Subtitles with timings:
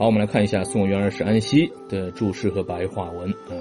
[0.00, 3.52] 好，我们来看一下《送元二使安西》的注释和白话文啊。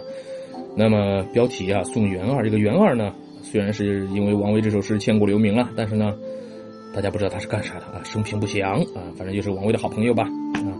[0.73, 6.15] 那么标题啊，《送元二》这个元二呢，虽然是因为王维这首诗千古留名了，但是呢，
[6.95, 10.23] 大家不知道他是干啥的啊，生平不详啊，反正就是王维的好朋友吧
[10.53, 10.71] 啊。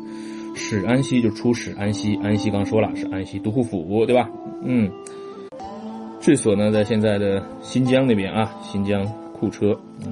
[0.56, 4.30] 使安西就出使安西，安西刚说了是安西都护府对吧？
[4.64, 4.90] 嗯，
[6.22, 9.06] 治所呢在现在的新疆那边啊，新疆
[9.38, 9.74] 库车
[10.06, 10.08] 啊，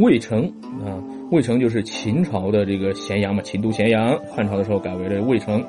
[0.00, 0.52] 渭城
[0.84, 0.98] 啊。
[1.34, 4.16] 渭城就是秦朝的这个咸阳嘛，秦都咸阳。
[4.30, 5.60] 汉朝的时候改为了渭城，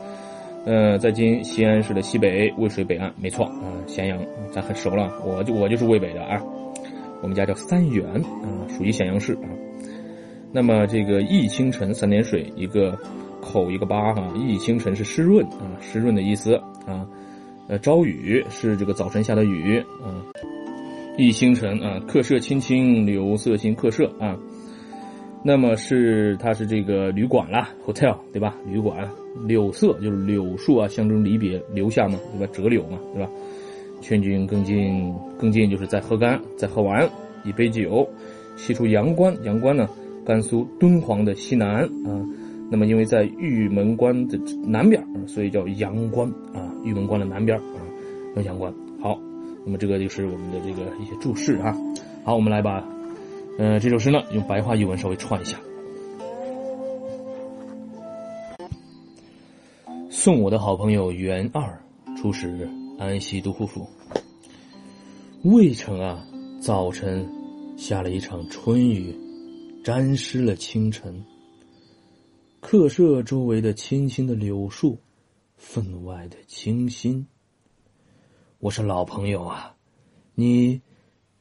[0.64, 4.20] 呃，在今西安市的西北渭水北岸，没错啊，咸阳
[4.52, 6.40] 咱很熟了，我就我就是渭北的啊，
[7.24, 9.50] 我们家叫三原啊，属于咸阳市啊。
[10.52, 12.96] 那么这个易清晨三点水，一个
[13.42, 16.54] 口一个八哈，易清晨是湿润啊，湿润的意思
[16.86, 17.08] 啊。
[17.68, 20.22] 呃，朝雨是这个早晨下的雨啊。
[21.18, 24.38] 易清晨啊，客舍青青，柳色新客舍啊。
[25.48, 28.58] 那么是它是这个旅馆啦，hotel 对吧？
[28.66, 29.08] 旅馆，
[29.46, 32.52] 柳色就是柳树啊，象征离别，留下嘛，对吧？
[32.52, 33.30] 折柳嘛，对吧？
[34.02, 37.08] 劝君更尽，更尽就是再喝干，再喝完
[37.44, 38.10] 一杯酒，
[38.56, 39.88] 西出阳关，阳关呢，
[40.26, 42.26] 甘肃敦煌的西南啊。
[42.72, 47.78] 那么因为在玉门关的南边，所以叫阳关啊，玉门关的南边啊，
[48.36, 48.74] 叫阳关。
[49.00, 49.22] 好，
[49.64, 51.72] 那么这个就是我们的这个一些注释啊。
[52.24, 52.95] 好，我们来把。
[53.58, 55.58] 呃，这首诗呢，用白话译文稍微串一下。
[60.10, 61.82] 送我的好朋友袁二
[62.18, 63.88] 出使安西都护府。
[65.44, 66.28] 渭城啊，
[66.60, 67.26] 早晨
[67.78, 69.16] 下了一场春雨，
[69.86, 71.24] 沾湿了清晨。
[72.60, 74.98] 客舍周围的青青的柳树，
[75.56, 77.26] 分外的清新。
[78.60, 79.74] 我说老朋友啊，
[80.34, 80.82] 你。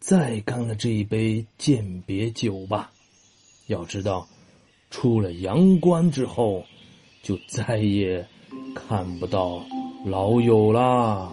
[0.06, 2.92] 再干了这一杯鉴别酒吧，
[3.69, 4.28] 要知道，
[4.91, 6.62] 出了阳关之后，
[7.22, 8.28] 就再也
[8.75, 9.64] 看不到
[10.05, 11.32] 老友啦。